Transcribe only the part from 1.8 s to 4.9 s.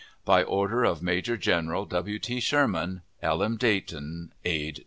W. T. Sherman, L. M. DAYTON, Aide de Camp.